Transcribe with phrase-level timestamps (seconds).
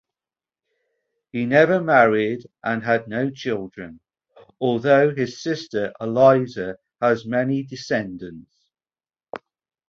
[1.31, 3.99] He never married and had no children,
[4.59, 8.71] although his sister Eliza has many descendants.